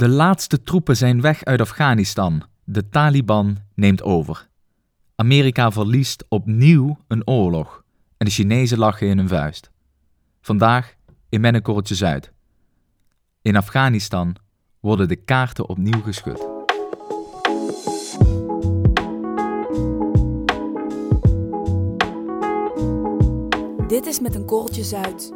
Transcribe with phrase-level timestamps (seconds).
[0.00, 2.42] De laatste troepen zijn weg uit Afghanistan.
[2.64, 4.48] De Taliban neemt over.
[5.14, 7.84] Amerika verliest opnieuw een oorlog
[8.16, 9.70] en de Chinezen lachen in hun vuist.
[10.40, 10.94] Vandaag
[11.28, 12.32] in Mennekorreltje Zuid.
[13.42, 14.36] In Afghanistan
[14.80, 16.48] worden de kaarten opnieuw geschud.
[23.88, 25.32] Dit is Met een Korreltje Zuid.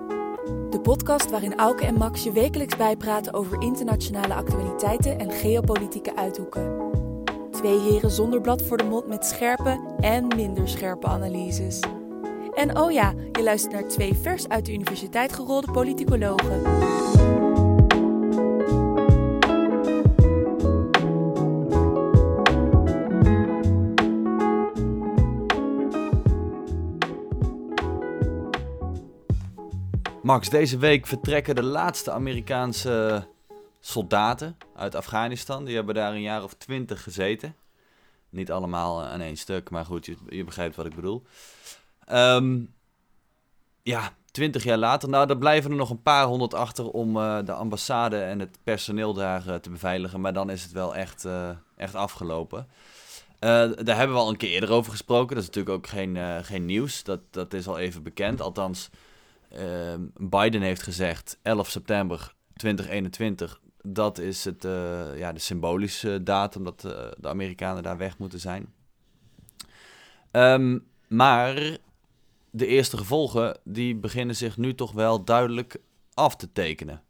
[0.74, 6.90] De podcast waarin Auke en Max je wekelijks bijpraten over internationale actualiteiten en geopolitieke uithoeken.
[7.50, 11.80] Twee heren zonder blad voor de mond met scherpe en minder scherpe analyses.
[12.54, 16.62] En oh ja, je luistert naar twee vers uit de universiteit gerolde politicologen.
[30.24, 33.26] Max, deze week vertrekken de laatste Amerikaanse
[33.80, 35.64] soldaten uit Afghanistan.
[35.64, 37.56] Die hebben daar een jaar of twintig gezeten.
[38.30, 41.22] Niet allemaal aan één stuk, maar goed, je, je begrijpt wat ik bedoel.
[42.04, 42.60] Ehm,
[43.82, 45.08] ja, twintig jaar later.
[45.08, 48.58] Nou, er blijven er nog een paar honderd achter om eh, de ambassade en het
[48.62, 50.20] personeel daar eh, te beveiligen.
[50.20, 52.68] Maar dan is het wel echt, eh, echt afgelopen.
[53.38, 55.34] daar hebben we al een keer eerder over gesproken.
[55.34, 57.02] Dat is natuurlijk ook geen, geen nieuws.
[57.02, 58.40] Dat, dat is al even bekend.
[58.40, 58.90] Althans,
[60.16, 63.60] Biden heeft gezegd 11 september 2021.
[63.82, 68.40] Dat is het, uh, ja, de symbolische datum dat uh, de Amerikanen daar weg moeten
[68.40, 68.72] zijn.
[70.32, 71.78] Um, maar
[72.50, 75.76] de eerste gevolgen die beginnen zich nu toch wel duidelijk
[76.14, 77.02] af te tekenen.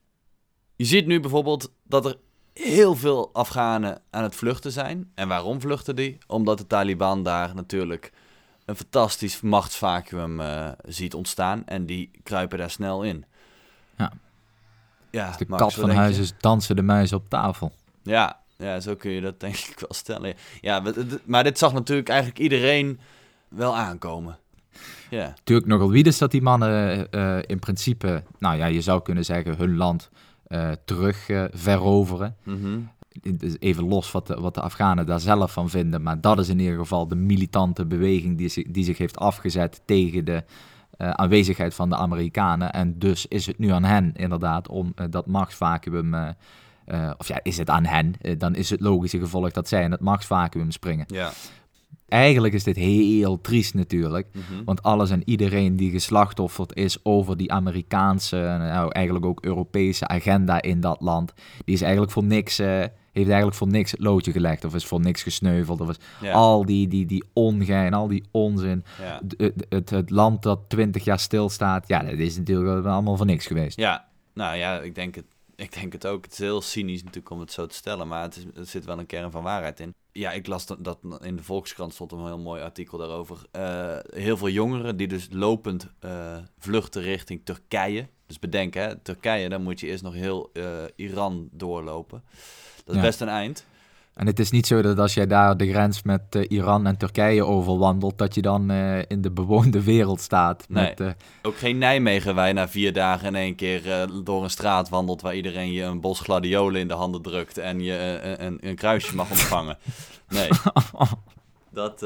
[0.77, 2.19] Je ziet nu bijvoorbeeld dat er
[2.53, 5.11] heel veel Afghanen aan het vluchten zijn.
[5.14, 6.19] En waarom vluchten die?
[6.27, 8.12] Omdat de Taliban daar natuurlijk
[8.65, 11.67] een fantastisch machtsvacuum uh, ziet ontstaan.
[11.67, 13.25] En die kruipen daar snel in.
[13.97, 14.12] Ja.
[15.11, 17.73] ja de kat van huis is dansen de muizen op tafel.
[18.03, 20.35] Ja, ja, zo kun je dat denk ik wel stellen.
[20.61, 20.83] Ja,
[21.25, 23.01] maar dit zag natuurlijk eigenlijk iedereen
[23.48, 24.39] wel aankomen.
[25.11, 25.27] Ja.
[25.27, 29.25] Natuurlijk nogal wie is dat die mannen uh, in principe, nou ja, je zou kunnen
[29.25, 30.11] zeggen, hun land
[30.48, 32.36] uh, terug veroveren.
[32.42, 32.91] Mm
[33.58, 36.58] even los wat de, wat de Afghanen daar zelf van vinden, maar dat is in
[36.58, 40.45] ieder geval de militante beweging die, zich, die zich heeft afgezet tegen de
[40.98, 42.73] uh, aanwezigheid van de Amerikanen.
[42.73, 46.30] En dus is het nu aan hen inderdaad om uh, dat machtsvacuum, uh,
[47.19, 50.01] of ja, is het aan hen, dan is het logische gevolg dat zij in het
[50.01, 51.07] machtsvacuum springen.
[51.08, 51.33] Ja.
[52.08, 54.64] Eigenlijk is dit heel triest natuurlijk, mhm.
[54.64, 60.63] want alles en iedereen die geslachtofferd is over die Amerikaanse, nou, eigenlijk ook Europese agenda
[60.63, 61.33] in dat land,
[61.64, 62.61] die is eigenlijk voor niks
[63.14, 64.64] heeft eigenlijk voor niks het loodje gelegd.
[64.64, 65.80] Of is voor niks gesneuveld.
[65.80, 68.85] Of is al die, die, die ongein, al die onzin.
[69.36, 71.89] Het, het, het, land dat twintig jaar stilstaat.
[71.89, 73.79] Ja, dat is natuurlijk allemaal voor niks geweest.
[73.79, 75.25] Ja, nou ja, ik denk het.
[75.57, 76.25] Ik denk het ook.
[76.25, 78.85] Het is heel cynisch natuurlijk om het zo te stellen, maar het is, er zit
[78.85, 79.95] wel een kern van waarheid in.
[80.13, 83.39] Ja, ik las dat, dat in de Volkskrant stond een heel mooi artikel daarover.
[83.57, 88.08] Uh, heel veel jongeren die dus lopend uh, vluchten richting Turkije.
[88.27, 90.64] Dus bedenk, hè, Turkije, dan moet je eerst nog heel uh,
[90.96, 92.23] Iran doorlopen.
[92.84, 93.64] Dat is best een eind.
[94.14, 96.96] En het is niet zo dat als jij daar de grens met uh, Iran en
[96.96, 100.64] Turkije overwandelt, dat je dan uh, in de bewoonde wereld staat.
[100.68, 101.11] Nee, met, uh...
[101.42, 105.22] ook geen Nijmegen waar je na vier dagen in één keer door een straat wandelt
[105.22, 109.14] waar iedereen je een bos gladiolen in de handen drukt en je een, een kruisje
[109.14, 109.78] mag ontvangen.
[110.28, 110.48] Nee,
[111.70, 112.05] dat,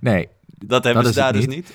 [0.00, 1.72] nee, dat hebben dat ze daar dus niet.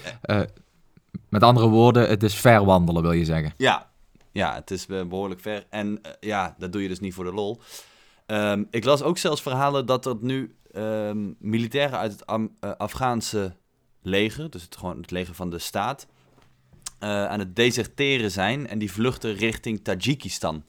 [1.30, 3.54] met andere woorden, het is ver wandelen wil je zeggen.
[3.58, 3.90] Ja,
[4.32, 5.66] ja het is behoorlijk ver.
[5.70, 7.60] En ja, dat doe je dus niet voor de lol.
[8.34, 13.56] Ehm, ik las ook zelfs verhalen dat er nu um, militairen uit het uh, Afghaanse
[14.02, 16.08] leger, dus het, gewoon het leger van de staat,
[17.00, 20.64] uh, aan het deserteren zijn en die vluchten richting Tajikistan.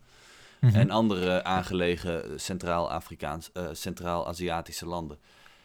[0.61, 0.75] Mhm.
[0.75, 5.19] En andere aangelegen Centraal-Afrikaans, uh, Centraal-Aziatische landen.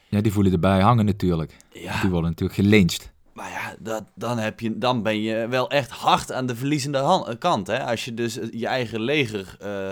[0.08, 1.58] Ja, die voelen erbij hangen natuurlijk.
[1.72, 2.02] Ja.
[2.02, 3.12] Die worden natuurlijk gelyncht.
[3.34, 7.36] Maar ja, dat, dan, heb je, dan ben je wel echt hard aan de verliezende
[7.40, 7.68] kant.
[7.68, 7.86] Hè?
[7.86, 9.92] Als je dus je eigen leger eh,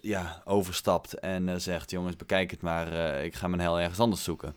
[0.00, 4.00] ja, overstapt en eh, zegt: jongens, bekijk het maar, eh, ik ga mijn hel ergens
[4.00, 4.54] anders zoeken.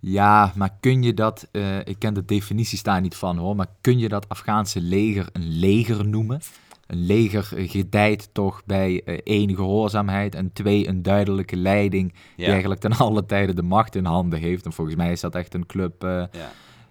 [0.00, 1.48] Ja, maar kun je dat,
[1.84, 5.48] ik ken de definities daar niet van hoor, maar kun je dat Afghaanse leger een
[5.48, 6.40] leger noemen?
[6.86, 12.80] Een leger gedijt toch bij uh, één gehoorzaamheid en twee een duidelijke leiding die eigenlijk
[12.80, 14.64] ten alle tijde de macht in handen heeft.
[14.64, 16.28] En volgens mij is dat echt een club, ja,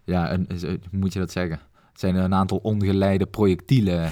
[0.04, 1.60] ja een, hoe moet je dat zeggen?
[1.92, 4.10] Het zijn een aantal ongeleide projectielen uh,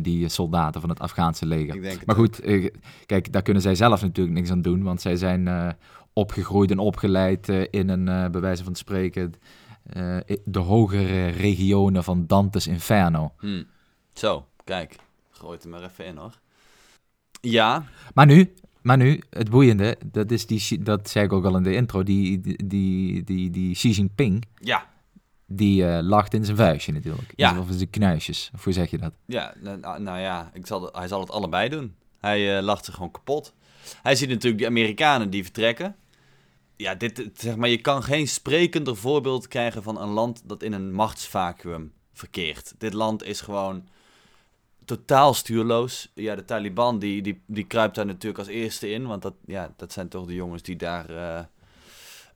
[0.00, 1.98] die soldaten van het Afghaanse leger.
[2.06, 2.70] Maar goed, uh,
[3.06, 5.68] kijk, daar kunnen zij zelf natuurlijk niks aan doen, want zij zijn uh,
[6.12, 9.34] opgegroeid en opgeleid in een, bij wijze van spreken,
[10.44, 13.32] de hogere regionen van Dante's Inferno.
[13.38, 13.64] Hmm.
[14.12, 14.96] Zo, kijk,
[15.30, 16.38] gooi het er maar even in hoor.
[17.40, 17.84] Ja.
[18.14, 18.52] Maar nu,
[18.82, 22.02] maar nu, het boeiende, dat is die, dat zei ik ook al in de intro,
[22.02, 24.86] die, die, die, die, die Xi Jinping, Ja,
[25.46, 27.32] die eh, lacht in zijn vuistje natuurlijk.
[27.36, 27.58] Ja.
[27.58, 29.12] Of in zijn knuisjes, of hoe zeg je dat?
[29.26, 29.54] ja
[29.98, 31.94] nou, ja, ik zal, hij zal het allebei doen.
[32.18, 33.54] Hij eh, lacht zich gewoon kapot.
[34.02, 35.96] Hij ziet natuurlijk die Amerikanen die vertrekken.
[36.76, 40.72] Ja, dit, zeg maar, je kan geen sprekender voorbeeld krijgen van een land dat in
[40.72, 42.74] een machtsvacuum verkeert.
[42.78, 43.88] Dit land is gewoon
[44.84, 46.12] totaal stuurloos.
[46.14, 49.74] Ja, de Taliban die, die, die kruipt daar natuurlijk als eerste in, want dat, ja,
[49.76, 51.44] dat zijn toch de jongens die daar eh,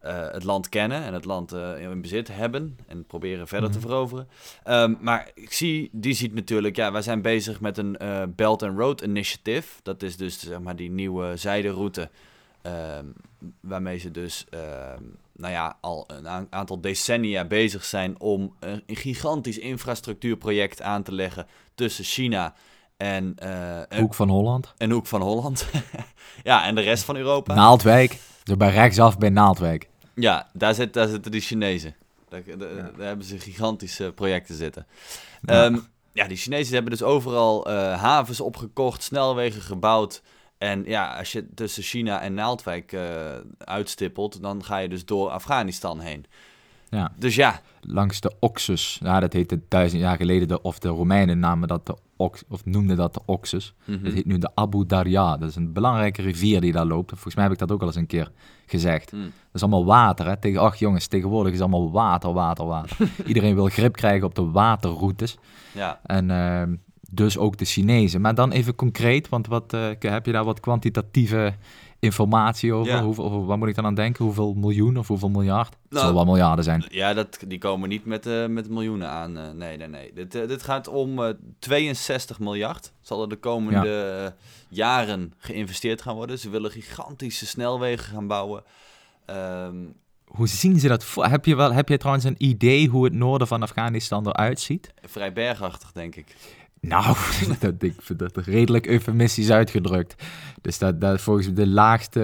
[0.01, 3.79] eh, het land kennen en het land eh, in bezit hebben en proberen verder te
[3.79, 3.87] Mhm.
[3.87, 4.29] veroveren.
[4.65, 8.63] Ehm, maar ik zie, die ziet natuurlijk, ja, wij zijn bezig met een eh, Belt
[8.63, 9.69] and Road Initiative.
[9.83, 12.11] Dat is dus zeg maar die nieuwe zijderoute
[12.63, 13.05] ehm,
[13.61, 15.03] waarmee ze dus, ehm,
[15.33, 21.47] nou ja, al een aantal decennia bezig zijn om een, gigantisch infrastructuurproject aan te leggen
[21.75, 22.55] tussen China
[22.97, 23.35] en,
[23.99, 24.75] Hoek van Holland.
[24.77, 25.67] en Hoek van Holland.
[26.43, 27.55] ja, en de rest van Europa.
[27.55, 29.89] Naaldwijk, zo bij rechtsaf bij Naaldwijk.
[30.21, 31.95] Ja, daar, zit, daar zitten die Chinezen.
[32.29, 32.59] Daar, daar,
[32.97, 34.87] daar hebben ze gigantische projecten zitten.
[35.43, 35.65] Ja.
[35.65, 35.81] Ja,
[36.13, 40.23] ja die Chinezen hebben dus overal eh, havens opgekocht, snelwegen gebouwd.
[40.59, 45.31] En ja, als je tussen China en Naaldwijk eh, uitstippelt, dan ga je dus door
[45.31, 46.27] Afghanistan heen.
[46.91, 47.13] Ja.
[47.19, 48.99] Dus ja, Langs de Oxus.
[49.03, 52.65] Ja, dat heette duizend jaar geleden, de, of de Romeinen namen dat de Ox, of
[52.65, 53.75] noemden dat de Oxus.
[53.85, 54.05] mhm.
[54.05, 55.37] Het heet nu de Abu Darya.
[55.37, 57.11] Dat is een belangrijke rivier die daar loopt.
[57.11, 58.31] Volgens mij heb ik dat ook al eens een keer
[58.67, 59.13] gezegd.
[59.13, 59.23] Mm.
[59.23, 60.27] Dat is allemaal water.
[60.27, 60.37] Hè?
[60.37, 62.97] Tegen, ach jongens, tegenwoordig is allemaal water, water, water.
[63.27, 65.37] Iedereen wil grip krijgen op de waterroutes.
[65.73, 66.01] ja.
[66.03, 66.75] En ehm,
[67.11, 68.21] dus ook de Chinezen.
[68.21, 71.55] Maar dan even concreet, want wat, eh, heb je daar wat kwantitatieve
[72.01, 72.93] informatie over?
[72.93, 73.03] Ja.
[73.03, 73.47] Hoeveel, over?
[73.47, 74.25] Waar moet ik dan aan denken?
[74.25, 75.69] Hoeveel miljoen of hoeveel miljard?
[75.69, 76.85] Het Nou, zal wel miljarden zijn.
[76.91, 79.39] Ja, dat, die komen niet met, eh, met miljoenen aan.
[79.39, 80.13] eh, nee, nee, nee.
[80.15, 82.93] Dit, eh, dit gaat om eh, 62 miljard.
[83.01, 84.35] Zal er de komende
[84.69, 86.39] jaren geïnvesteerd gaan worden.
[86.39, 88.63] Ze willen gigantische snelwegen gaan bouwen.
[89.27, 89.77] Ehm,
[90.25, 91.27] Hoe zien ze dat voor?
[91.27, 94.93] Heb je, wel, heb je trouwens een idee hoe het noorden van Afghanistan eruit ziet?
[95.03, 96.37] vrij bergachtig, denk ik.
[96.81, 97.17] Nou,
[97.61, 100.23] dat, ik vind dat redelijk eufemistisch uitgedrukt.
[100.63, 102.21] Dus dat, dat volgens de laagste,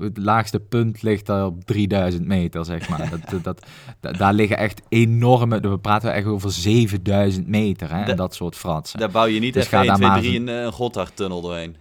[0.00, 3.10] het laagste punt ligt daar op 3000 meter, zeg maar.
[3.10, 3.66] Dat, dat, dat,
[4.00, 8.56] da- daar liggen echt enorme, we praten echt over 7000 meter hè, en dat soort
[8.56, 8.98] fratsen.
[8.98, 10.72] Daar bouw je niet Dus even ga 1, daar 2, maar 3 eens een, een
[10.72, 11.76] Gotthardtunnel doorheen.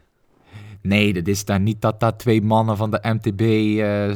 [0.82, 3.42] Nee, dat is daar niet dat daar twee mannen van de MTB,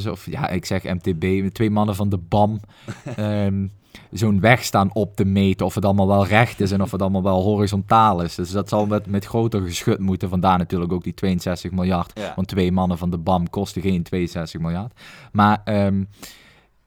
[0.06, 2.60] eh, of ja, ik zeg MTB, twee mannen van de BAM,
[3.16, 3.68] ehm,
[4.12, 7.02] zo'n weg staan op te meten of het allemaal wel recht is en of het
[7.02, 8.36] allemaal wel horizontaal is.
[8.36, 12.12] Dus dat zal met, met groter geschut moeten, vandaar natuurlijk ook die 62 miljard.
[12.14, 12.34] Ja.
[12.36, 14.94] Want twee mannen van de BAM kosten geen 62 miljard.
[15.32, 16.04] Maar ehm,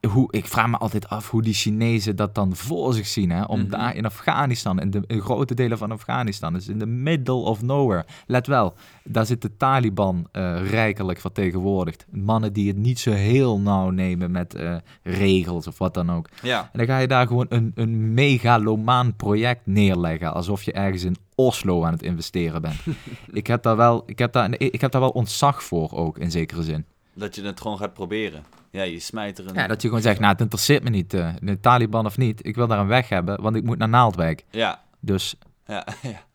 [0.07, 3.29] hoe, ik vraag me altijd af hoe die Chinezen dat dan voor zich zien.
[3.31, 3.43] Hè?
[3.43, 3.69] Om Mhm.
[3.69, 7.61] daar in Afghanistan, in de in grote delen van Afghanistan, dus in the middle of
[7.61, 8.05] nowhere.
[8.25, 8.73] Let wel,
[9.03, 12.05] daar zit de Taliban eh, rijkelijk vertegenwoordigd.
[12.11, 16.29] Mannen die het niet zo heel nauw nemen met eh, regels of wat dan ook.
[16.41, 20.33] Ja, En dan ga je daar gewoon een, een megalomaan project neerleggen.
[20.33, 22.75] Alsof je ergens in Oslo aan het investeren bent.
[23.31, 26.31] ik, heb daar wel, ik, heb daar, ik heb daar wel ontzag voor ook, in
[26.31, 26.85] zekere zin.
[27.17, 28.45] Dat je het gewoon gaat proberen.
[28.69, 29.53] Ja, je smijt er een...
[29.53, 32.45] Ja, dat je gewoon zegt, nou, het interesseert me niet, eh, de Taliban of niet.
[32.45, 34.45] Ik wil daar een weg hebben, want ik moet naar Naaldwijk.
[34.51, 35.35] Ja, Dus
[35.65, 36.25] ja, ja.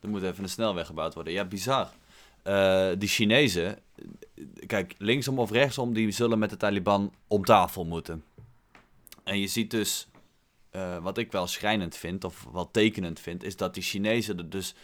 [0.00, 1.32] Er moet even een snelweg gebouwd worden.
[1.32, 1.90] Ja, bizar.
[2.42, 3.78] Eh, die Chinezen,
[4.66, 8.24] kijk, linksom of rechtsom, die zullen met de Taliban om tafel moeten.
[9.24, 10.08] En je ziet dus,
[10.70, 14.50] eh, wat ik wel schrijnend vind, of wel tekenend vind, is dat die Chinezen er
[14.50, 14.74] dus,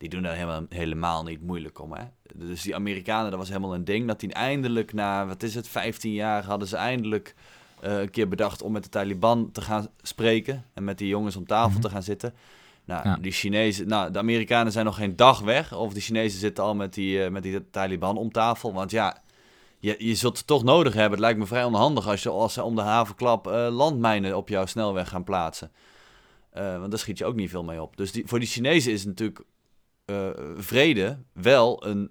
[0.00, 1.92] die doen daar helemaal, helemaal niet moeilijk om.
[1.92, 2.02] Hè?
[2.34, 5.68] Dus die Amerikanen, dat was helemaal een ding, dat die eindelijk na, wat is het,
[5.68, 7.34] 15 jaar, hadden ze eindelijk
[7.80, 10.64] eh, een keer bedacht om met de Taliban te gaan spreken.
[10.74, 11.80] En met die jongens om tafel Mhm.
[11.80, 12.34] te gaan zitten.
[12.84, 13.16] Nou, Ja.
[13.20, 15.72] die Chinezen, nou, de Amerikanen zijn nog geen dag weg.
[15.74, 18.72] Of de Chinezen zitten al met die, eh, met die Taliban om tafel.
[18.72, 19.22] Want ja,
[19.78, 21.10] je, je zult het toch nodig hebben.
[21.10, 24.48] Het lijkt me vrij onhandig als, je, als ze om de havenklap eh, landmijnen op
[24.48, 25.70] jouw snelweg gaan plaatsen.
[26.52, 27.96] Want daar schiet je ook niet veel mee op.
[27.96, 29.44] Dus die, voor die Chinezen is natuurlijk eh,
[30.56, 32.10] vrede wel een,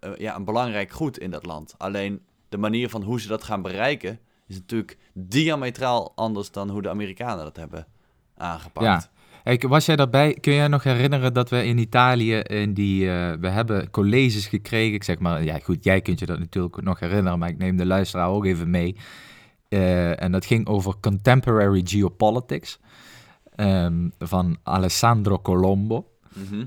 [0.00, 1.74] eh, ja, een belangrijk goed in dat land.
[1.78, 6.82] Alleen de manier van hoe ze dat gaan bereiken is natuurlijk diametraal anders dan hoe
[6.82, 7.86] de Amerikanen dat hebben
[8.36, 8.86] aangepakt.
[8.86, 9.12] Ja.
[9.44, 10.34] Kijk, was jij daarbij?
[10.34, 14.94] Kun jij nog herinneren dat we in Italië in die, eh, we hebben colleges gekregen?
[14.94, 17.76] Ik zeg maar, ja goed, jij kunt je dat natuurlijk nog herinneren, maar ik neem
[17.76, 18.96] de luisteraar ook even mee.
[19.68, 22.78] Eh, en dat ging over contemporary geopolitics
[23.54, 26.06] ehm, van Alessandro Colombo,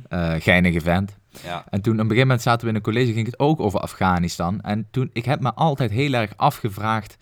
[0.08, 1.18] Eh geinige vent.
[1.44, 1.66] ja.
[1.70, 3.80] En toen op een gegeven moment zaten we in een college, ging het ook over
[3.80, 4.62] Afghanistan.
[4.62, 7.18] En toen, ik heb me altijd heel erg afgevraagd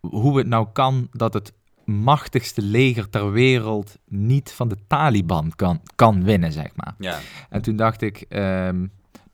[0.00, 1.52] hoe het nou kan dat het
[1.84, 6.94] machtigste leger ter wereld niet van de Taliban kan, kan winnen, zeg maar.
[6.98, 7.18] ja.
[7.50, 8.86] En toen dacht ik, ehm,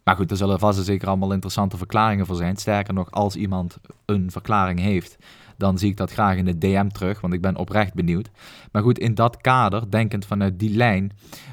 [0.05, 2.57] maar goed, er zullen vast en zeker allemaal interessante verklaringen voor zijn.
[2.57, 5.17] Sterker nog, als iemand een verklaring heeft,
[5.63, 8.31] dan zie ik dat graag in de DM terug, want ik ben oprecht benieuwd.
[8.73, 11.13] Maar goed, in dat kader, denkend vanuit die lijn,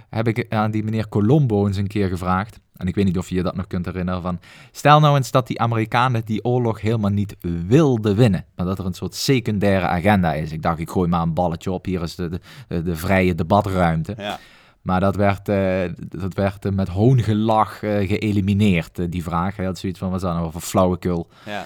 [0.10, 2.60] heb ik aan die meneer Colombo eens een keer gevraagd.
[2.75, 4.39] En ik weet niet of je je dat nog kunt herinneren van...
[4.72, 7.36] Stel nou eens dat die Amerikanen die oorlog helemaal niet
[7.68, 8.46] wilden winnen.
[8.56, 10.51] Maar dat er een soort secundaire agenda is.
[10.51, 11.86] Ik dacht, ik gooi maar een balletje op.
[11.86, 12.30] Hier is de,
[12.68, 14.13] de, de vrije debatruimte.
[14.18, 14.39] Ja.
[14.82, 19.56] Maar dat werd, uh, dat werd met hoongelach uh, geëlimineerd, die vraag.
[19.56, 21.28] Hij had zoiets van, wat is dat nou over flauwekul?
[21.46, 21.66] Ja.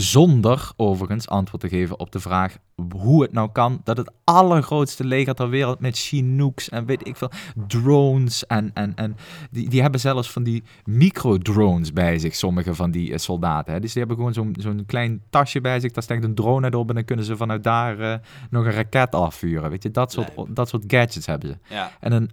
[0.00, 2.56] Zonder overigens antwoord te geven op de vraag
[2.96, 7.16] hoe het nou kan dat het allergrootste leger ter wereld met Chinooks en weet ik
[7.16, 7.30] veel,
[7.66, 9.16] drones en, en, en
[9.50, 13.72] die, die hebben zelfs van die micro-drones bij zich, sommige van die uh, soldaten.
[13.72, 13.80] Hè.
[13.80, 16.74] Dus die hebben gewoon zo'n zo'n klein tasje bij zich, daar steekt een drone uit
[16.74, 18.14] op en dan kunnen ze vanuit daar uh,
[18.50, 19.70] nog een raket afvuren.
[19.70, 21.74] Weet je, dat soort, dat soort gadgets hebben ze.
[21.74, 21.92] Ja.
[22.00, 22.30] En een,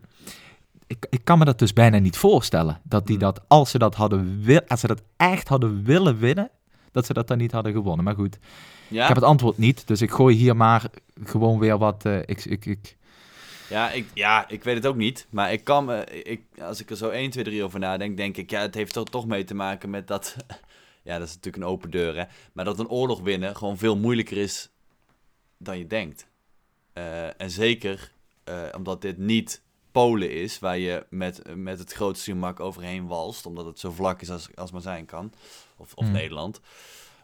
[0.88, 3.26] ik, ik kan me dat dus bijna niet voorstellen, dat die hmm.
[3.26, 6.50] dat, als ze dat hadden wil, als ze dat echt hadden willen winnen,
[6.98, 8.06] dat ze dat dan niet hadden gewonnen.
[8.06, 8.38] Maar goed,
[8.88, 9.02] ja.
[9.02, 9.88] ik heb het antwoord niet.
[9.88, 10.84] Dus ik gooi hier maar
[11.24, 12.06] gewoon weer wat...
[12.06, 12.98] Uh, ik, ik, ik...
[13.70, 15.28] Ja, ik, ja, ik weet het ook niet.
[15.30, 15.92] Maar ik kan
[16.24, 18.50] ik, als ik er zo 1, 2, 3 over nadenk, denk ik...
[18.50, 20.36] Ja, het heeft er toch mee te maken met dat...
[21.08, 22.24] ja, dat is natuurlijk een open deur, hè.
[22.54, 24.70] Maar dat een oorlog winnen gewoon veel moeilijker is
[25.58, 26.28] dan je denkt.
[26.94, 28.12] Uh, en zeker
[28.50, 29.62] uh, omdat dit niet
[29.98, 34.22] Polen is, waar je met, met het grootste gemak overheen walst, omdat het zo vlak
[34.22, 35.34] is als, als maar zijn kan
[35.78, 36.14] of, of hmm.
[36.14, 36.60] Nederland.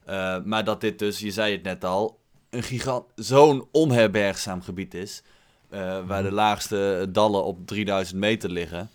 [0.10, 4.94] Uh, maar dat dit dus, je zei het net al, een gigant, zo'n onherbergzaam gebied
[4.94, 5.24] is.
[5.70, 6.30] Uh, waar hmm.
[6.30, 8.90] de laagste dallen op 3000 meter liggen.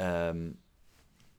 [0.00, 0.56] Um,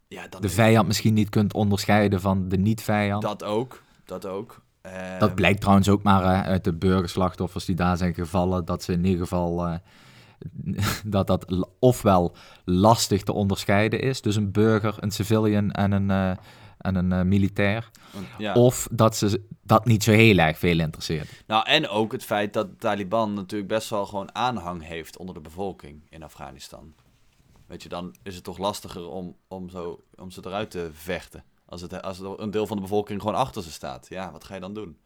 [0.08, 3.22] ja, dan de vijand misschien niet kunt onderscheiden van de niet-vijand.
[3.22, 4.62] Dat ook, dat ook.
[4.82, 8.66] Um, dat blijkt trouwens ook maar uh, uit de burgerslachtoffers die daar zijn gevallen.
[8.66, 9.80] Dat ze in ieder geval
[11.06, 12.36] dat dat ofwel
[12.66, 14.22] lastig te onderscheiden is.
[14.22, 16.38] Dus een burger, een civilian en een,
[16.84, 17.90] en een uh, militair.
[18.38, 18.54] Ja.
[18.54, 21.44] Of dat ze dat niet zo heel erg veel interesseert.
[21.48, 25.36] Nou, en ook het feit dat de Taliban natuurlijk best wel gewoon aanhang heeft onder
[25.36, 26.94] de bevolking in Afghanistan.
[27.66, 31.44] Weet je, dan is het toch lastiger om, om, zo, om ze eruit te vechten.
[31.66, 34.08] Als, het, als een deel van de bevolking gewoon achter ze staat.
[34.10, 34.98] Ja, wat ga je dan doen?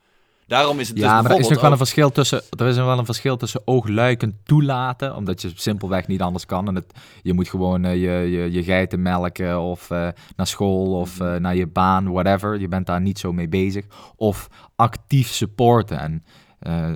[0.48, 2.42] Daarom is het ja, dus maar er is nog wel een verschil tussen.
[2.58, 6.68] Er is wel een verschil tussen oogluikend toelaten, omdat je simpelweg niet anders kan.
[6.68, 6.86] En het,
[7.22, 11.36] je moet gewoon uh, je, je, je geiten melken of uh, naar school of uh,
[11.36, 12.60] naar je baan, whatever.
[12.60, 13.86] Je bent daar niet zo mee bezig.
[14.16, 16.24] Of actief supporten en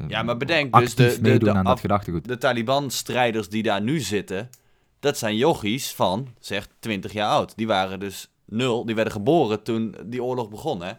[0.08, 1.82] ja, maar bedenk dus de, de, de, aan dat.
[2.24, 4.50] De Taliban-strijders die daar nu zitten,
[5.00, 7.54] dat zijn yogis van, zeg, 20 jaar oud.
[7.56, 10.92] Die waren dus nul, die werden geboren toen die oorlog begon, hè.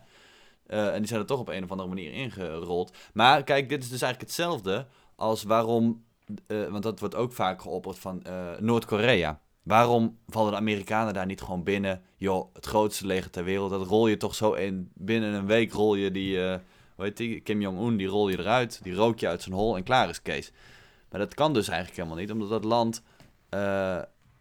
[0.73, 2.97] Uh, en die zijn er toch op een of andere manier ingerold.
[3.13, 4.87] Maar kijk, dit is dus eigenlijk hetzelfde
[5.17, 6.05] als waarom,
[6.47, 9.41] uh, want dat wordt ook vaak geopperd van uh, Noord-Korea.
[9.63, 12.03] Waarom vallen de Amerikanen daar niet gewoon binnen?
[12.17, 14.91] Joh, het grootste leger ter wereld, dat rol je toch zo in.
[14.95, 16.39] Binnen een week rol je die,
[16.95, 18.81] hoe heet Kim Jong-un, die rol je eruit.
[18.83, 20.53] Die rook je uit zijn hol en klaar is Kees.
[21.11, 23.03] Maar dat kan dus eigenlijk helemaal niet, omdat dat land...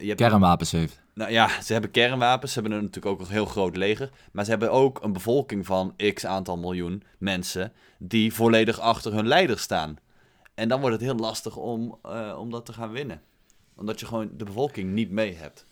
[0.01, 1.01] je hebt Kernwapens heeft.
[1.13, 4.09] Nou ja, ze hebben kernwapens, ze hebben natuurlijk ook een heel groot leger.
[4.31, 9.27] Maar ze hebben ook een bevolking van x aantal miljoen mensen die volledig achter hun
[9.27, 9.97] leider staan.
[10.53, 13.21] En dan wordt het heel lastig om, uh, om dat te gaan winnen.
[13.75, 15.65] Omdat je gewoon de bevolking niet mee hebt.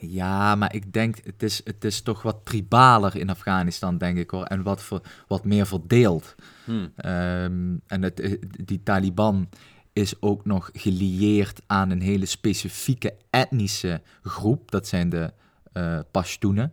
[0.00, 4.30] Ja, maar ik denk, het is, het is toch wat tribaler in Afghanistan, denk ik
[4.30, 4.44] hoor.
[4.44, 6.34] En wat, voor, wat meer verdeeld.
[6.64, 6.92] Hmm.
[7.04, 8.32] Um, en het, eh,
[8.64, 9.48] die Taliban
[9.96, 14.70] is ook nog gelieerd aan een hele specifieke etnische groep.
[14.70, 15.32] Dat zijn de
[15.72, 16.72] uh, Pashtunen.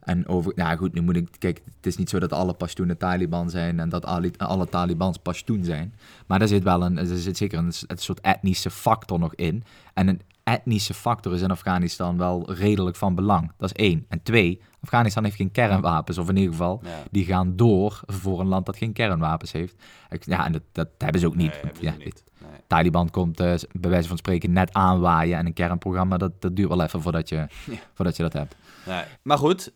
[0.00, 2.98] En over, nou goed, nu moet ik, kijk, het is niet zo dat alle Pashtunen
[2.98, 5.94] Taliban zijn en dat alle, alle Talibans Pashtun zijn.
[6.26, 9.64] Maar er zit wel een, er zit zeker een, een soort etnische factor nog in.
[9.94, 13.52] En een etnische factor is in Afghanistan wel redelijk van belang.
[13.56, 14.04] Dat is één.
[14.08, 18.46] En twee, Afghanistan heeft geen kernwapens, of in ieder geval, die gaan door voor een
[18.46, 19.74] land dat geen kernwapens heeft.
[20.20, 21.60] Ja, en dat, dat hebben ze ook niet.
[21.80, 22.24] ja, niet.
[22.66, 26.68] Taliban komt uh, bij wijze van spreken net aanwaaien en een kernprogramma, dat, dat duurt
[26.68, 27.46] wel even voordat je,
[27.94, 28.54] voordat je dat hebt.
[28.86, 29.04] Nee.
[29.22, 29.72] Maar goed,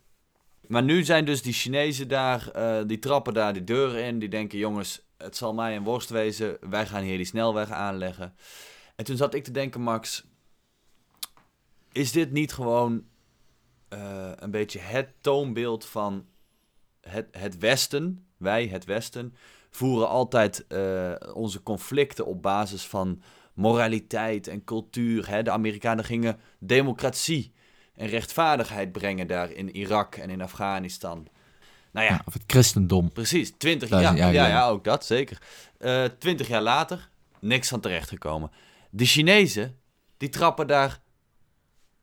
[0.67, 4.29] maar nu zijn dus die Chinezen daar, uh, die trappen daar die deuren in, die
[4.29, 8.35] denken jongens, het zal mij een worst wezen, wij gaan hier die snelweg aanleggen.
[8.97, 10.25] En toen zat ik te denken, Max,
[11.93, 13.05] is dit niet gewoon
[13.93, 16.27] uh, een beetje het toonbeeld van
[17.01, 19.35] het, het Westen, wij, het Westen,
[19.77, 23.23] voeren altijd uh, onze conflicten op basis van
[23.55, 25.29] moraliteit en cultuur.
[25.29, 25.43] Hè?
[25.43, 27.53] De Amerikanen gingen democratie
[27.95, 31.27] en rechtvaardigheid brengen daar in Irak en in Afghanistan.
[31.93, 33.13] Nou ja, of het christendom.
[33.13, 34.17] Precies, twintig jaar.
[34.17, 35.43] Ja, ja, ja, ook dat, zeker.
[35.79, 37.09] Uh, twintig jaar later,
[37.41, 38.51] niks van terecht gekomen.
[38.91, 39.77] De Chinezen,
[40.17, 41.01] die trappen daar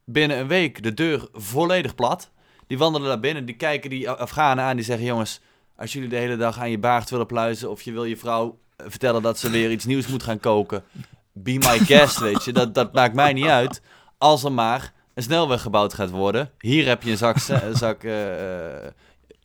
[0.06, 2.32] binnen een week de deur volledig plat.
[2.68, 5.42] Die wandelen naar binnen, die kijken die Afghanen aan, die zeggen: Jongens,
[5.84, 7.70] als jullie de hele dag aan je baard willen pluizen.
[7.70, 10.84] of je wil je vrouw eh, vertellen dat ze weer iets nieuws moet gaan koken.
[11.32, 12.54] Be my guest, weet je.
[12.54, 13.82] Dat, dat maakt mij niet uit.
[14.18, 16.52] Als er maar een snelweg gebouwd gaat worden.
[16.60, 18.14] Hier heb je een zak, een zak uh,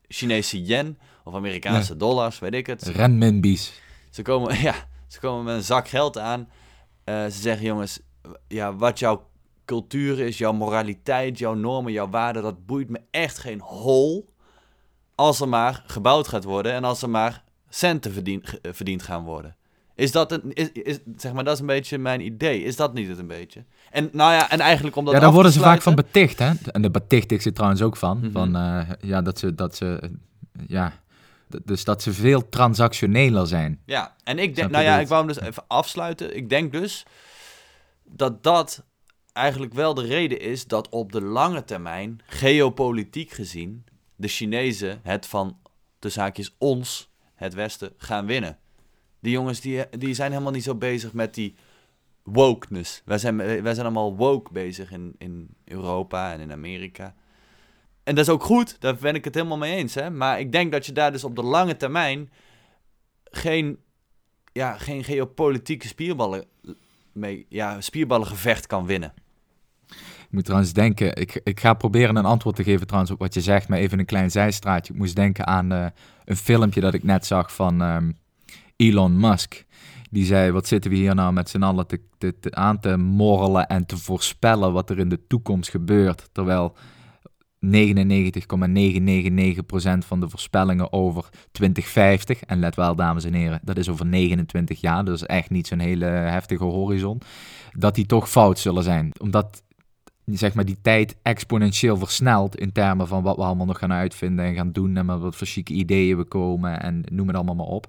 [0.09, 2.83] Chinese yen of Amerikaanse dollars, weet ik het.
[2.83, 3.73] Renminbi's.
[4.11, 4.75] Ze komen, ja,
[5.07, 6.49] ze komen met een zak geld aan.
[7.04, 8.00] Uh, ze zeggen, jongens,
[8.49, 9.28] ja, wat jouw
[9.64, 14.28] cultuur is, jouw moraliteit, jouw normen, jouw waarden, dat boeit me echt geen hol.
[15.19, 19.57] Als er maar gebouwd gaat worden en als er maar centen verdiend, verdiend gaan worden.
[19.95, 22.63] Is dat een, is, is, zeg maar, dat is een beetje mijn idee.
[22.63, 23.65] Is dat niet het een beetje?
[23.91, 25.15] En nou ja, en eigenlijk omdat.
[25.15, 26.53] Ja, daar worden ze vaak van beticht, hè?
[26.73, 28.19] En de beticht ik ze trouwens ook van.
[28.19, 28.31] Mhm.
[28.31, 30.11] Van uh, ja, dat ze, dat ze,
[30.67, 30.93] ja,
[31.65, 33.81] dus dat ze veel transactioneler zijn.
[33.87, 36.37] Ja, en ik denk, nou ja, ik wou hem dus even afsluiten.
[36.37, 37.07] Ik denk dus
[38.05, 38.85] dat dat
[39.33, 43.85] eigenlijk wel de reden is dat op de lange termijn, geopolitiek gezien,
[44.19, 45.59] de Chinezen het van
[45.99, 48.59] de zaakjes ons, het Westen, gaan winnen.
[49.21, 51.55] Die jongens die, die zijn helemaal niet zo bezig met die
[52.23, 53.03] wokeness.
[53.05, 57.15] Wij zijn, wij zijn allemaal woke bezig in, in Europa en in Amerika.
[58.03, 59.95] En dat is ook goed, daar ben ik het helemaal mee eens.
[59.95, 60.11] Hè?
[60.11, 62.31] Maar ik denk dat je daar dus op de lange termijn
[63.25, 63.79] geen,
[64.53, 66.45] ja, geen geopolitieke spierballen
[67.13, 69.15] mee, ja, spierballengevecht kan winnen.
[70.29, 73.35] Ik moet trouwens denken, ik, ik ga proberen een antwoord te geven trouwens op wat
[73.35, 74.93] je zegt, maar even een klein zijstraatje.
[74.93, 75.87] Ik moest denken aan uh,
[76.25, 78.17] een filmpje dat ik net zag van um,
[78.77, 79.65] Elon Musk.
[80.11, 82.97] Die zei, wat zitten we hier nou met z'n allen te, te, te, aan te
[82.97, 86.29] morrelen en te voorspellen wat er in de toekomst gebeurt.
[86.33, 86.77] Terwijl
[87.67, 87.69] 99,999%
[89.99, 94.81] van de voorspellingen over 2050, en let wel dames en heren, dat is over 29
[94.81, 97.21] jaar, dus echt niet zo'n hele heftige horizon,
[97.73, 99.13] dat die toch fout zullen zijn.
[99.21, 99.63] Omdat
[100.37, 104.45] zeg maar, die tijd exponentieel versnelt in termen van wat we allemaal nog gaan uitvinden
[104.45, 107.67] en gaan doen en met wat voor ideeën we komen en noem het allemaal maar
[107.67, 107.88] op.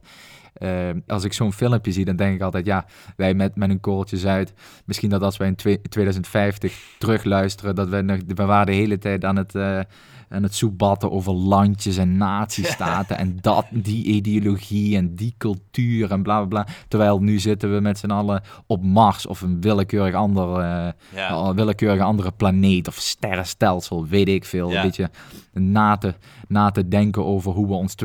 [0.58, 3.80] Uh, als ik zo'n filmpje zie, dan denk ik altijd, ja, wij met, met een
[4.26, 4.54] uit.
[4.86, 9.26] Misschien dat als wij in 2050 terugluisteren, dat we, nog, we waren de hele tijd
[9.26, 9.80] aan het, uh,
[10.30, 16.24] aan het soebatten over landjes en natiestaten en dat, die ideologie en die cultuur en
[16.24, 16.74] bla bla bla.
[16.88, 21.54] Terwijl nu zitten we met z'n allen op Mars of een willekeurig ander, uh, ja.
[21.54, 24.70] willekeurige andere planeet of sterrenstelsel, weet ik veel.
[24.70, 24.76] Ja.
[24.76, 25.10] Een beetje
[25.54, 26.14] na te,
[26.48, 27.96] na te denken over hoe we ons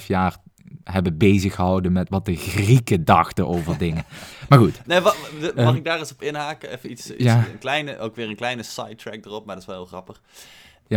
[0.00, 0.36] 2,5 jaar
[0.84, 4.04] hebben bezig gehouden met wat de Grieken dachten over dingen.
[4.48, 4.86] Maar goed.
[4.86, 5.16] Nee, mag
[5.56, 6.70] uh, ik daar eens op inhaken?
[6.70, 7.36] Even iets, iets ja.
[7.36, 10.20] een kleine, ook weer een kleine sidetrack erop, maar dat is wel heel grappig.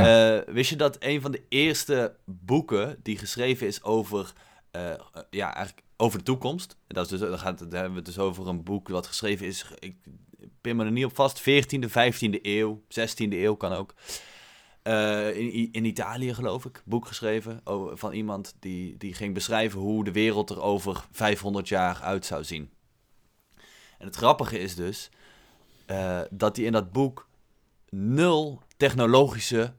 [0.02, 4.34] Uh, wist je dat een van de eerste boeken die geschreven is over,
[4.76, 4.94] uh,
[5.30, 6.78] ja, eigenlijk over de toekomst.
[6.88, 9.46] Dat is dus, dan, gaat, dan hebben we het dus over een boek wat geschreven
[9.46, 9.96] is, ik
[10.62, 13.94] pin me er niet op vast, 14e, 15e eeuw, 16e eeuw kan ook.
[15.36, 17.62] In, in Italië, geloof ik, boek geschreven
[17.94, 22.44] van iemand die, die ging beschrijven hoe de wereld er over 500 jaar uit zou
[22.44, 22.70] zien.
[23.98, 25.10] En het grappige is dus
[26.30, 27.28] dat hij in dat boek
[27.90, 29.74] nul technologische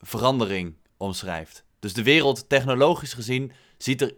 [0.00, 1.64] verandering omschrijft.
[1.78, 4.14] Dus de wereld, technologisch gezien, ziet er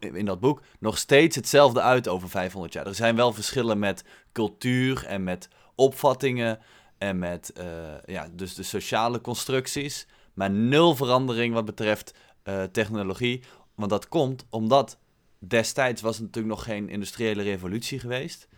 [0.00, 2.86] in dat boek nog steeds hetzelfde uit over 500 jaar.
[2.86, 6.58] Er zijn wel verschillen met cultuur en met opvattingen
[6.98, 7.64] en met uh,
[8.04, 13.42] ja, dus de sociale constructies, maar nul verandering wat betreft uh, technologie.
[13.74, 14.98] Want dat komt omdat
[15.38, 18.48] destijds was er natuurlijk nog geen industriële revolutie geweest.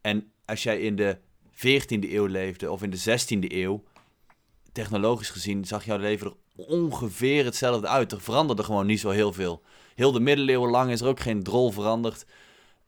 [0.00, 1.18] En als jij in de
[1.52, 3.84] 14e eeuw leefde of in de 16e eeuw,
[4.78, 8.12] technologisch gezien zag jouw leven er ongeveer hetzelfde uit.
[8.12, 9.62] Er veranderde gewoon niet zo heel veel.
[9.94, 12.26] Heel de middeleeuwen lang is er ook geen drol veranderd.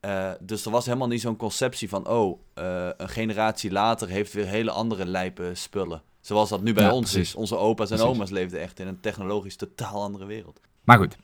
[0.00, 4.32] Uh, dus er was helemaal niet zo'n conceptie van, oh, uh, een generatie later heeft
[4.32, 6.02] weer hele andere lijpe spullen.
[6.20, 7.28] Zoals dat nu bij ja, ons precies.
[7.28, 7.34] is.
[7.34, 8.14] Onze opa's en precies.
[8.14, 10.60] oma's leefden echt in een technologisch totaal andere wereld.
[10.84, 11.16] Maar goed,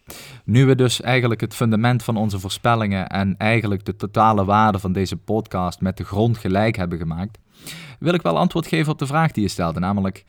[0.45, 4.93] nu we dus eigenlijk het fundament van onze voorspellingen en eigenlijk de totale waarde van
[4.93, 7.39] deze podcast met de grond gelijk hebben gemaakt,
[7.99, 9.81] wil ik wel antwoord geven op de vraag die je stelde.
[9.81, 10.25] Namelijk,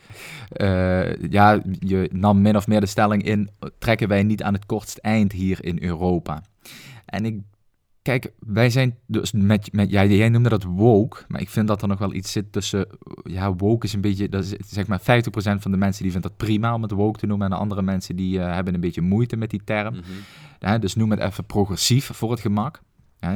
[0.58, 4.66] uh, ja, je nam min of meer de stelling in, trekken wij niet aan het
[4.66, 6.42] kortst eind hier in Europa?
[7.06, 7.42] En ik
[8.08, 11.82] Kijk, wij zijn dus met, met ja, jij noemde dat woke, maar ik vind dat
[11.82, 12.88] er nog wel iets zit tussen,
[13.24, 16.28] ja, woke is een beetje, dat is, zeg maar 50% van de mensen die vindt
[16.28, 18.80] dat prima om het woke te noemen en de andere mensen die uh, hebben een
[18.80, 19.94] beetje moeite met die term.
[19.94, 20.02] Mm
[20.60, 20.80] -hmm.
[20.80, 22.82] dus noem het even progressief voor het gemak.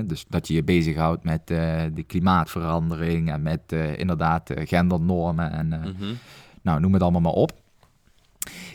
[0.06, 5.68] Dus dat je je bezighoudt met uh, de klimaatverandering en met uh, inderdaad gendernormen en
[5.68, 6.18] mm -hmm.
[6.62, 7.60] nou, noem het allemaal maar op.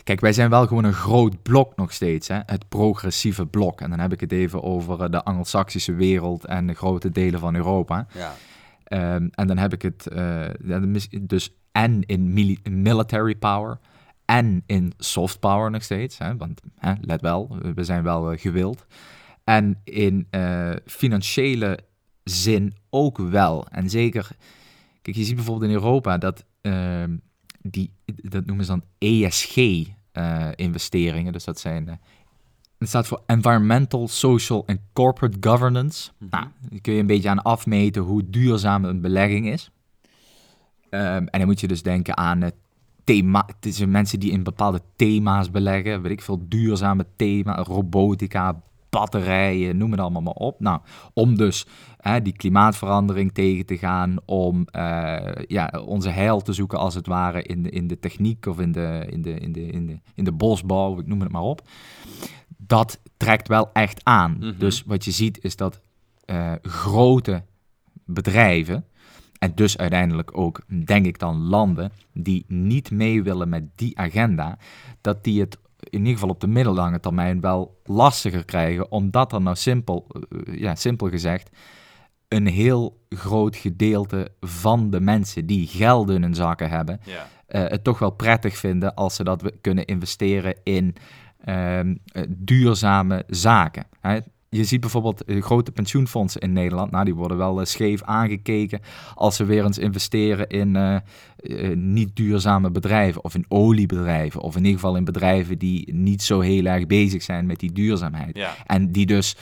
[0.03, 2.39] Kijk, wij zijn wel gewoon een groot blok nog steeds, hè?
[2.45, 3.81] het progressieve blok.
[3.81, 7.39] En dan heb ik het even over eh, de Anglo-Saxische wereld en de grote delen
[7.39, 8.07] van Europa.
[8.13, 8.33] Ja.
[9.15, 10.45] Um, en dan heb ik het, uh,
[11.21, 13.79] dus en in military power
[14.25, 16.17] en in soft power nog steeds.
[16.17, 18.85] Hè, want hè, let wel, we zijn wel uh, gewild.
[19.47, 21.79] En in uh, financiële
[22.23, 23.67] zin ook wel.
[23.67, 24.29] En zeker,
[25.01, 27.03] kijk, je ziet bijvoorbeeld in Europa dat uh,
[27.61, 31.25] die, dat noemen ze dan ESG-investeringen.
[31.25, 31.99] Uh, dus dat zijn,
[32.77, 36.11] het staat voor Environmental, Social en Corporate Governance.
[36.17, 36.27] -hmm.
[36.29, 39.71] Nou, daar kun je een beetje aan afmeten hoe duurzaam een belegging is.
[40.89, 42.55] Um, en dan moet je dus denken aan het
[43.03, 43.47] thema.
[43.59, 46.01] Het zijn mensen die in bepaalde thema's beleggen.
[46.01, 50.59] Weet ik veel, duurzame thema's, robotica, batterijen, noem het allemaal maar op.
[50.59, 50.79] Nou,
[51.13, 51.65] om dus
[51.97, 57.07] hè, die klimaatverandering tegen te gaan, om uh, ja, onze heil te zoeken als het
[57.07, 59.99] ware in de, in de techniek of in de, in, de, in, de, in, de,
[60.13, 61.61] in de bosbouw, ik noem het maar op.
[62.57, 64.31] Dat trekt wel echt aan.
[64.31, 64.57] Mm -hmm.
[64.57, 65.79] Dus wat je ziet is dat
[66.25, 67.43] uh, grote
[68.05, 68.85] bedrijven,
[69.39, 74.57] en dus uiteindelijk ook, denk ik dan, landen die niet mee willen met die agenda,
[75.01, 75.57] dat die het
[75.89, 80.07] in ieder geval op de middellange termijn wel lastiger krijgen, omdat er nou simpel,
[80.51, 81.49] ja, simpel gezegd,
[82.27, 87.27] een heel groot gedeelte van de mensen die geld in hun zakken hebben, ja.
[87.49, 90.95] uh, het toch wel prettig vinden als ze dat kunnen investeren in
[91.45, 91.79] uh,
[92.27, 93.85] duurzame zaken.
[94.01, 94.19] Hè?
[94.49, 96.91] Je ziet bijvoorbeeld grote pensioenfondsen in Nederland.
[96.91, 98.79] Nou, die worden wel uh, scheef aangekeken
[99.15, 100.97] als ze weer eens investeren in uh,
[101.37, 104.41] uh, niet duurzame bedrijven of in oliebedrijven.
[104.41, 107.71] Of in ieder geval in bedrijven die niet zo heel erg bezig zijn met die
[107.71, 108.37] duurzaamheid.
[108.37, 108.53] Ja.
[108.65, 109.35] En die dus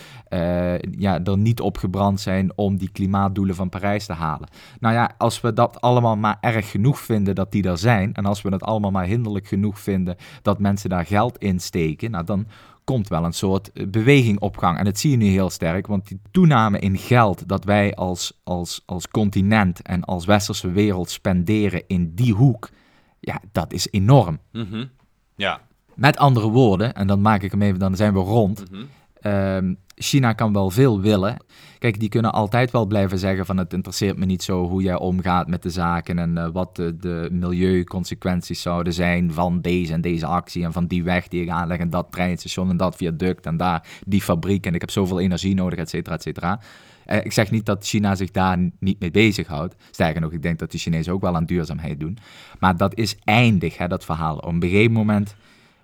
[0.97, 4.47] ja, er niet op gebrand zijn om die klimaatdoelen van Parijs te halen.
[4.79, 8.13] Nou ja, als we dat allemaal maar erg genoeg vinden dat die er zijn.
[8.13, 12.11] En als we het allemaal maar hinderlijk genoeg vinden dat mensen daar geld in steken.
[12.11, 12.47] Nou, dan
[12.85, 14.77] komt wel een soort beweging op gang.
[14.77, 18.39] En dat zie je nu heel sterk, want die toename in geld dat wij als,
[18.43, 22.69] als, als continent en als westerse wereld spenderen in die hoek,
[23.19, 24.39] ja, dat is enorm.
[24.51, 24.89] Mm -hmm.
[25.35, 25.61] Ja.
[25.93, 28.71] Met andere woorden, en dan maak ik hem even, dan zijn we rond.
[28.71, 28.87] Mm -hmm.
[29.25, 31.37] Um, China kan wel veel willen.
[31.79, 34.95] Kijk, die kunnen altijd wel blijven zeggen van het interesseert me niet zo hoe jij
[34.95, 40.01] omgaat met de zaken en uh, wat de, de, milieuconsequenties zouden zijn van deze en
[40.01, 43.45] deze actie en van die weg die ik aanleg en dat treinstation en dat viaduct
[43.45, 46.59] en daar die fabriek en ik heb zoveel energie nodig, et cetera, et cetera.
[47.07, 49.75] Uh, ik zeg niet dat China zich daar niet mee bezighoudt.
[49.91, 52.17] Sterker nog, ik denk dat de Chinezen ook wel aan duurzaamheid doen.
[52.59, 54.37] Maar dat is eindig, hè, dat verhaal.
[54.37, 55.35] Op een gegeven moment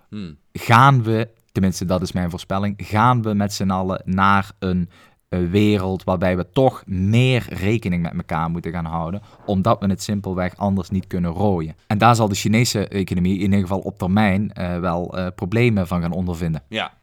[0.08, 0.36] hmm.
[0.52, 4.90] gaan we tenminste dat is mijn voorspelling, gaan we met z'n allen naar een,
[5.28, 10.02] een, wereld waarbij we toch meer rekening met elkaar moeten gaan houden, omdat we het
[10.02, 11.76] simpelweg anders niet kunnen rooien.
[11.86, 15.86] En daar zal de Chinese economie in ieder geval op termijn uh, wel uh, problemen
[15.86, 16.62] van gaan ondervinden.
[16.68, 17.00] Ja.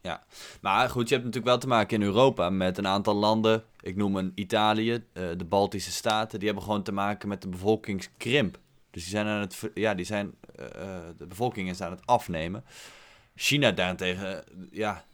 [0.00, 0.22] Ja,
[0.60, 3.62] maar goed, je hebt natuurlijk wel te maken in Europa met een aantal landen.
[3.80, 6.38] Ik noem een Italië, de Baltische Staten.
[6.38, 8.58] Die hebben gewoon te maken met de bevolkingskrimp.
[8.90, 10.34] Dus die zijn aan het, ja, die zijn,
[11.16, 12.64] de bevolking is aan het afnemen.
[13.34, 15.04] China daarentegen, ja,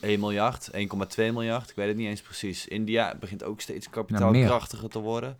[0.00, 0.78] 1 miljard, 1,2
[1.16, 2.66] miljard, ik weet het niet eens precies.
[2.66, 5.38] India begint ook steeds kapitaalkrachtiger te worden.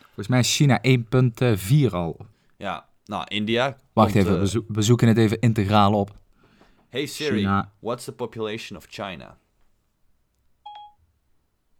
[0.00, 0.80] Volgens mij is China
[1.88, 2.26] 1,4 al.
[2.56, 3.76] Ja, nou, India...
[3.92, 6.16] Wacht komt, even, uh, we, zo we, zoeken het even integraal op.
[6.88, 7.72] Hey Siri, China.
[7.78, 9.38] what's the population of China?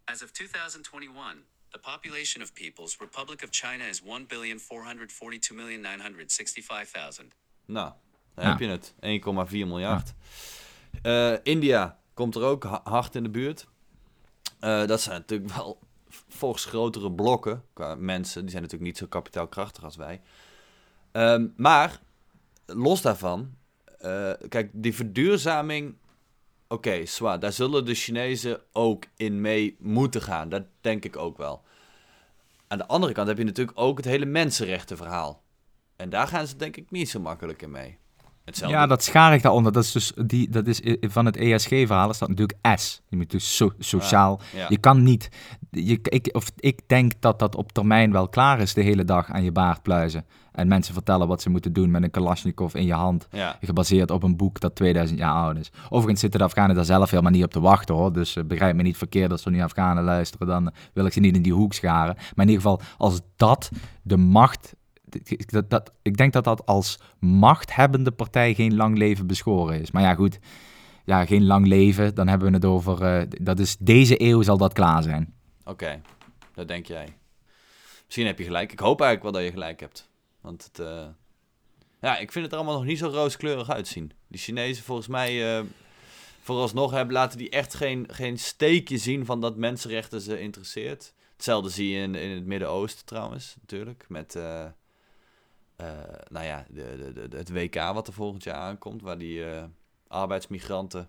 [0.04, 4.06] As of 2021, the population of People's Republic of China is 1,442,965,000.
[7.64, 7.92] Nou,
[8.38, 8.56] dan ja.
[8.56, 8.94] heb je het.
[9.50, 10.14] 1,4 miljard.
[11.02, 11.32] Ja.
[11.32, 13.66] Uh, India komt er ook hard in de buurt.
[14.60, 15.78] Uh, dat zijn natuurlijk wel
[16.28, 18.40] volgens grotere blokken qua mensen.
[18.40, 20.20] Die zijn natuurlijk niet zo kapitaalkrachtig als wij.
[21.12, 22.00] Um, maar
[22.66, 23.54] los daarvan,
[24.00, 25.96] uh, kijk, die verduurzaming.
[26.68, 27.40] Oké, okay, zwaar.
[27.40, 30.48] Daar zullen de Chinezen ook in mee moeten gaan.
[30.48, 31.62] Dat denk ik ook wel.
[32.66, 35.42] Aan de andere kant heb je natuurlijk ook het hele mensenrechtenverhaal.
[35.96, 37.98] En daar gaan ze denk ik niet zo makkelijk in mee.
[38.48, 38.76] Hetzelfde.
[38.76, 39.72] Ja, dat schaar ik daaronder.
[39.72, 43.00] Dat is dus die, dat is van het ESG-verhaal is dat natuurlijk S.
[43.08, 44.40] Je moet dus so, sociaal.
[44.52, 44.66] Ja, ja.
[44.68, 45.28] Je kan niet.
[45.70, 49.30] Je, ik, of ik denk dat dat op termijn wel klaar is de hele dag
[49.30, 50.24] aan je baard pluizen.
[50.52, 53.28] En mensen vertellen wat ze moeten doen met een Kalashnikov in je hand.
[53.30, 53.56] Ja.
[53.60, 55.70] Gebaseerd op een boek dat 2000 jaar oud is.
[55.88, 58.12] Overigens zitten de Afghanen daar zelf helemaal niet op te wachten hoor.
[58.12, 60.46] Dus uh, begrijp me niet verkeerd als ze nu Afghanen luisteren.
[60.46, 62.14] Dan wil ik ze niet in die hoek scharen.
[62.14, 63.70] Maar in ieder geval, als dat
[64.02, 64.74] de macht
[65.46, 69.90] dat, dat, ik denk dat dat als machthebbende partij geen lang leven beschoren is.
[69.90, 70.38] Maar ja, goed.
[71.04, 72.14] Ja, geen lang leven.
[72.14, 73.20] Dan hebben we het over.
[73.20, 75.34] Uh, dat is, deze eeuw zal dat klaar zijn.
[75.64, 76.00] Oké,
[76.54, 77.16] dat denk jij.
[78.04, 78.72] Misschien heb je gelijk.
[78.72, 80.10] Ik hoop eigenlijk wel dat je gelijk hebt.
[80.40, 80.86] Want het.
[80.86, 81.06] Uh,
[82.00, 84.12] ja, ik vind het er allemaal nog niet zo rooskleurig uitzien.
[84.28, 85.58] Die Chinezen, volgens mij.
[85.58, 85.64] Uh,
[86.48, 91.12] vooralsnog hebben, laten die echt geen, geen steekje zien van dat mensenrechten ze interesseert.
[91.32, 94.04] Hetzelfde zie je in, in het Midden-Oosten trouwens, natuurlijk.
[94.08, 94.64] Met eh,
[96.30, 99.62] nou ja, de, de, de, het WK wat er volgend jaar aankomt, waar die eh,
[100.08, 101.08] arbeidsmigranten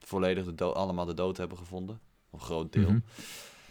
[0.00, 2.00] volledig de dood, allemaal de dood hebben gevonden.
[2.32, 2.88] Een groot deel.
[2.90, 2.98] Mhm.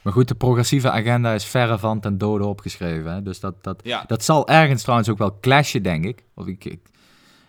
[0.02, 3.12] Maar goed, de progressieve agenda is verre van ten dode opgeschreven.
[3.14, 3.22] Hè?
[3.22, 6.24] Dus dat, dat, Ja, dat zal ergens trouwens ook wel clashen, denk ik.
[6.34, 6.80] Of ik, ik,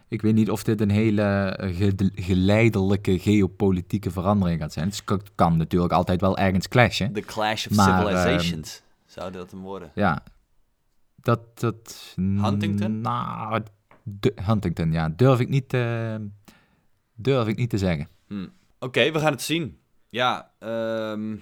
[0.09, 4.89] ik weet niet of dit een hele eh, ge- geleidelijke geopolitieke verandering gaat zijn.
[4.89, 7.13] Het kan, kan natuurlijk altijd wel ergens clashen.
[7.13, 8.83] The Clash of Maar, Civilizations.
[9.07, 9.91] Zou dat hem worden?
[9.95, 10.23] Ja,
[11.23, 11.61] dat...
[11.61, 13.01] dat Huntington?
[13.01, 13.63] Nou,
[14.35, 15.09] Huntington, ja.
[15.17, 16.15] Durf ik niet, eh,
[17.15, 18.09] durf ik niet te zeggen.
[18.29, 18.47] Hm.
[18.79, 19.79] Oké, we gaan het zien.
[20.09, 21.37] Ja, ehm,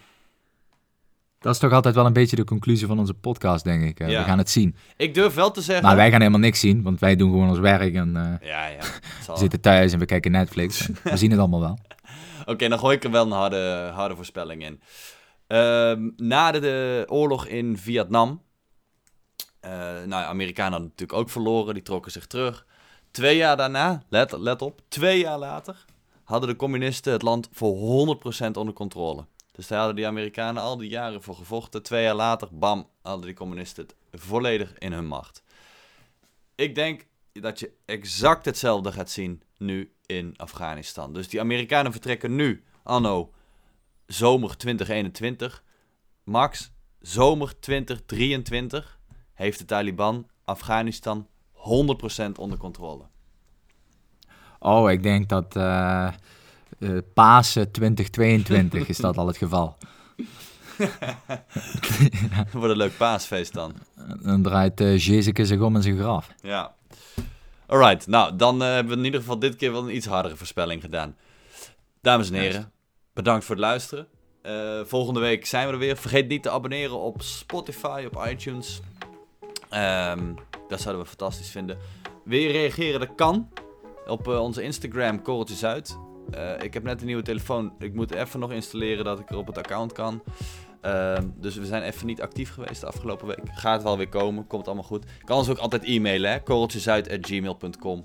[1.38, 3.98] Dat is toch altijd wel een beetje de conclusie van onze podcast, denk ik.
[3.98, 4.06] Ja.
[4.06, 4.76] We gaan het zien.
[4.96, 5.84] ik durf wel te zeggen...
[5.86, 8.66] Maar wij gaan helemaal niks zien, want wij doen gewoon ons werk en eh, Ja,
[8.66, 8.80] ja.
[9.24, 10.86] zal- we zitten thuis en we kijken Netflix.
[11.02, 11.78] We zien het allemaal wel.
[12.46, 14.80] Oké, dan gooi ik er wel een harde, harde voorspelling in.
[15.46, 18.42] Ehm, na de, de oorlog in Vietnam...
[19.60, 19.70] eh
[20.04, 21.74] nou, Amerikanen hadden natuurlijk ook verloren.
[21.74, 22.66] Die trokken zich terug.
[23.10, 25.84] Twee jaar daarna, let, let op, twee jaar later...
[26.24, 28.16] hadden de communisten het land voor
[28.46, 29.26] 100% onder controle.
[29.52, 31.82] Dus daar hadden die Amerikanen al die jaren voor gevochten.
[31.82, 35.42] Twee jaar later, bam, hadden die communisten het volledig in hun macht.
[36.54, 41.12] Ik denk dat je exact hetzelfde gaat zien nu in Afghanistan.
[41.12, 43.32] Dus die Amerikanen vertrekken nu, anno
[44.06, 45.64] zomer 2021.
[46.24, 48.97] Max, zomer 2023
[49.38, 51.60] heeft de Taliban Afghanistan 100%
[52.38, 53.02] onder controle.
[54.58, 56.08] Oh, ik denk dat eh
[56.78, 59.76] eh, Pasen 2022 is dat al het geval.
[62.52, 63.74] Wordt een leuk paasfeest dan.
[64.22, 66.30] Dan draait eh Jezus zich om in zijn graf.
[66.42, 66.74] Ja.
[67.66, 70.82] Alright, nou dan hebben we in ieder geval dit keer wel een iets hardere voorspelling
[70.82, 71.16] gedaan.
[72.00, 72.72] Dames en heren,
[73.12, 74.06] bedankt voor het luisteren.
[74.84, 75.96] Volgende week zijn we er weer.
[75.96, 78.80] Vergeet niet te abonneren op Spotify, op iTunes.
[79.70, 80.34] Ehm,
[80.68, 81.78] dat zouden we fantastisch vinden.
[82.24, 83.00] Wil je reageren?
[83.00, 83.48] Dat kan.
[84.06, 85.98] Op eh, onze Instagram, Korreltjes Uit.
[86.30, 87.72] Eh, ik heb net een nieuwe telefoon.
[87.78, 90.22] Ik moet even nog installeren dat ik er op het account kan.
[90.80, 93.40] Ehm, dus we zijn even niet actief geweest de afgelopen week.
[93.52, 95.04] Gaat wel weer komen, komt allemaal goed.
[95.24, 96.42] Kan ons ook altijd e-mailen, hè?
[96.42, 98.02] korreltjesuit.gmail.com.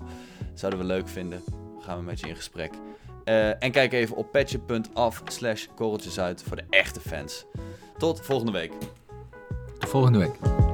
[0.54, 1.42] Zouden we leuk vinden.
[1.80, 2.72] Gaan we met je in gesprek.
[3.24, 5.66] Eh, en kijk even op petje.af slash
[6.44, 7.44] voor de echte fans.
[7.98, 8.72] Tot volgende week.
[9.78, 10.73] Volgende week.